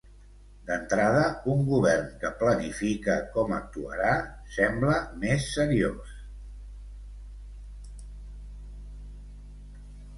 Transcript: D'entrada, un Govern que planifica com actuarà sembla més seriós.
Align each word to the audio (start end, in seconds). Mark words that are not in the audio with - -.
D'entrada, 0.67 1.19
un 1.55 1.59
Govern 1.71 2.07
que 2.23 2.31
planifica 2.39 3.17
com 3.37 3.53
actuarà 3.59 4.17
sembla 4.57 4.99
més 5.25 5.47
seriós. 5.53 6.19